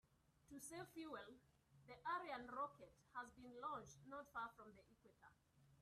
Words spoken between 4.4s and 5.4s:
from the equator.